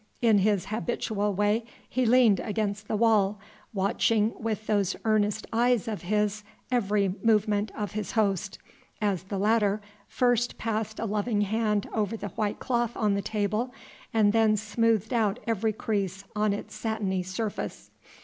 In 0.19 0.39
his 0.39 0.65
habitual 0.65 1.31
way 1.35 1.63
he 1.87 2.07
leaned 2.07 2.39
against 2.39 2.87
the 2.87 2.95
wall, 2.95 3.37
watching 3.71 4.33
with 4.41 4.65
those 4.65 4.95
earnest 5.05 5.45
eyes 5.53 5.87
of 5.87 6.01
his 6.01 6.43
every 6.71 7.13
movement 7.21 7.69
of 7.75 7.91
his 7.91 8.13
host, 8.13 8.57
as 8.99 9.21
the 9.21 9.37
latter 9.37 9.79
first 10.07 10.57
passed 10.57 10.97
a 10.99 11.05
loving 11.05 11.41
hand 11.41 11.87
over 11.93 12.17
the 12.17 12.29
white 12.29 12.57
cloth 12.57 12.97
on 12.97 13.13
the 13.13 13.21
table 13.21 13.71
and 14.11 14.33
then 14.33 14.57
smoothed 14.57 15.13
out 15.13 15.37
every 15.45 15.71
crease 15.71 16.23
on 16.35 16.51
its 16.51 16.73
satiny 16.73 17.21
surface. 17.21 17.91